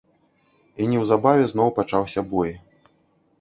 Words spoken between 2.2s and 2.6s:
бой.